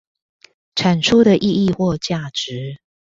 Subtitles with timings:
[0.73, 2.79] 產出的意義或價值